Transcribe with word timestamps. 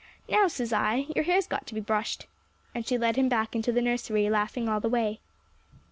Now, 0.27 0.47
says 0.47 0.73
I, 0.73 1.05
your 1.15 1.25
hair's 1.25 1.45
got 1.45 1.67
to 1.67 1.75
be 1.75 1.79
brushed." 1.79 2.25
And 2.73 2.87
she 2.87 2.97
led 2.97 3.17
him 3.17 3.29
back 3.29 3.55
into 3.55 3.71
the 3.71 3.83
nursery, 3.83 4.31
laughing 4.31 4.67
all 4.67 4.79
the 4.79 4.89
way. 4.89 5.19